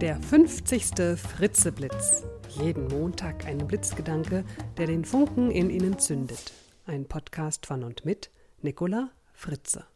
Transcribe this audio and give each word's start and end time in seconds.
Der 0.00 0.20
50. 0.20 1.16
Fritzeblitz. 1.16 2.24
Jeden 2.48 2.88
Montag 2.88 3.46
ein 3.46 3.58
Blitzgedanke, 3.58 4.44
der 4.76 4.86
den 4.86 5.04
Funken 5.04 5.52
in 5.52 5.70
Ihnen 5.70 6.00
zündet. 6.00 6.52
Ein 6.84 7.06
Podcast 7.06 7.64
von 7.64 7.84
und 7.84 8.04
mit 8.04 8.30
Nicola 8.60 9.12
Fritze. 9.32 9.86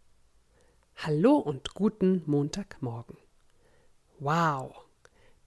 Hallo 0.96 1.36
und 1.36 1.74
guten 1.74 2.22
Montagmorgen. 2.26 3.16
Wow, 4.20 4.84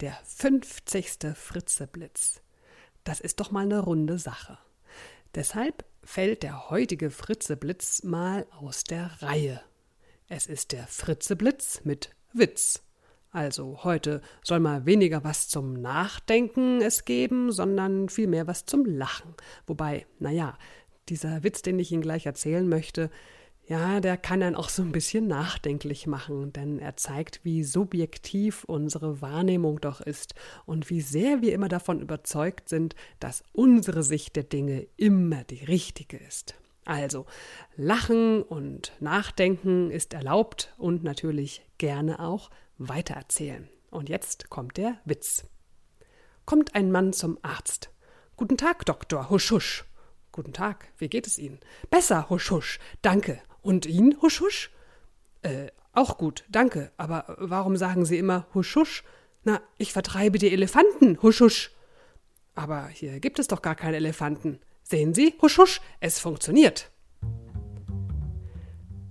der 0.02 0.20
50. 0.26 1.34
Fritzeblitz. 1.34 2.42
Das 3.06 3.22
ist 3.22 3.40
doch 3.40 3.52
mal 3.52 3.64
eine 3.64 3.80
runde 3.80 4.20
Sache. 4.20 4.58
Deshalb 5.34 5.86
fällt 6.04 6.44
der 6.44 6.70
heutige 6.70 7.10
Fritzeblitz 7.10 8.04
mal 8.04 8.46
aus 8.60 8.84
der 8.84 9.22
Reihe. 9.22 9.62
Es 10.28 10.46
ist 10.48 10.74
der 10.74 10.88
Fritzeblitz 10.88 11.86
mit 11.86 12.14
Witz. 12.34 12.84
Also 13.32 13.80
heute 13.84 14.22
soll 14.44 14.60
mal 14.60 14.86
weniger 14.86 15.24
was 15.24 15.48
zum 15.48 15.74
Nachdenken 15.74 16.82
es 16.82 17.06
geben, 17.06 17.52
sondern 17.52 18.10
vielmehr 18.10 18.46
was 18.46 18.66
zum 18.66 18.84
Lachen. 18.86 19.34
Wobei, 19.66 20.06
naja, 20.20 20.58
dieser 21.08 21.42
Witz, 21.44 21.62
den 21.62 21.80
ich 21.80 21.94
Ihnen 21.94 22.02
gleich 22.02 22.26
erzählen 22.26 22.68
möchte, 22.68 23.10
ja, 23.68 24.02
der 24.02 24.18
kann 24.18 24.44
einen 24.44 24.58
auch 24.58 24.68
so 24.68 24.82
ein 24.82 24.92
bisschen 24.92 25.28
nachdenklich 25.28 26.08
machen, 26.08 26.52
denn 26.52 26.78
er 26.78 26.98
zeigt, 26.98 27.46
wie 27.46 27.64
subjektiv 27.64 28.66
unsere 28.66 29.22
Wahrnehmung 29.22 29.80
doch 29.80 30.02
ist 30.02 30.36
und 30.66 30.90
wie 30.90 31.00
sehr 31.00 31.42
wir 31.42 31.54
immer 31.54 31.70
davon 31.70 32.02
überzeugt 32.02 32.68
sind, 32.68 32.96
dass 33.22 33.46
unsere 33.54 34.04
Sicht 34.04 34.36
der 34.36 34.44
Dinge 34.44 34.88
immer 34.98 35.46
die 35.46 35.64
richtige 35.64 36.18
ist. 36.18 36.56
Also, 36.92 37.26
Lachen 37.78 38.44
und 38.44 38.92
Nachdenken 39.00 39.92
ist 39.92 40.14
erlaubt 40.14 40.74
und 40.78 41.06
natürlich 41.06 41.66
gerne 41.78 42.20
auch 42.20 42.50
weitererzählen. 42.80 43.70
Und 43.90 44.10
jetzt 44.10 44.50
kommt 44.50 44.76
der 44.76 45.00
Witz. 45.06 45.46
Kommt 46.46 46.76
ein 46.76 46.92
Mann 46.92 47.14
zum 47.14 47.38
Arzt. 47.44 47.92
Guten 48.36 48.58
Tag, 48.58 48.86
Doktor, 48.86 49.30
husch 49.30 49.52
husch. 49.52 49.86
Guten 50.34 50.52
Tag, 50.52 50.90
wie 50.98 51.08
geht 51.08 51.28
es 51.28 51.40
Ihnen? 51.40 51.62
Besser, 51.90 52.30
husch 52.30 52.52
husch, 52.52 52.78
danke. 53.02 53.42
Und 53.62 53.86
Ihnen, 53.86 54.22
husch 54.22 54.42
husch? 54.42 54.70
Äh, 55.44 55.68
auch 55.94 56.18
gut, 56.18 56.44
danke. 56.50 56.92
Aber 56.98 57.38
warum 57.38 57.78
sagen 57.78 58.04
Sie 58.04 58.18
immer 58.18 58.48
husch 58.54 58.76
husch? 58.76 59.06
Na, 59.46 59.62
ich 59.78 59.94
vertreibe 59.94 60.40
die 60.40 60.52
Elefanten, 60.52 61.22
husch 61.22 61.40
husch. 61.40 61.72
Aber 62.54 62.88
hier 62.88 63.22
gibt 63.22 63.40
es 63.40 63.48
doch 63.48 63.62
gar 63.62 63.76
keine 63.76 63.96
Elefanten. 63.96 64.60
Sehen 64.92 65.14
Sie, 65.14 65.36
husch 65.42 65.58
husch, 65.58 65.80
es 66.02 66.20
funktioniert. 66.20 66.91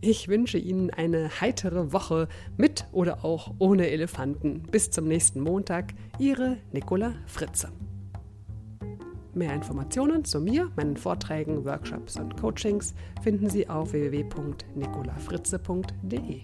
Ich 0.02 0.28
wünsche 0.28 0.56
Ihnen 0.56 0.88
eine 0.90 1.42
heitere 1.42 1.92
Woche 1.92 2.26
mit 2.56 2.86
oder 2.90 3.22
auch 3.22 3.52
ohne 3.58 3.90
Elefanten. 3.90 4.62
Bis 4.62 4.90
zum 4.90 5.06
nächsten 5.06 5.40
Montag, 5.40 5.92
Ihre 6.18 6.56
Nicola 6.72 7.16
Fritze. 7.26 7.68
Mehr 9.34 9.52
Informationen 9.52 10.24
zu 10.24 10.40
mir, 10.40 10.70
meinen 10.74 10.96
Vorträgen, 10.96 11.66
Workshops 11.66 12.16
und 12.16 12.40
Coachings 12.40 12.94
finden 13.22 13.50
Sie 13.50 13.68
auf 13.68 13.92
www.nicolafritze.de. 13.92 16.40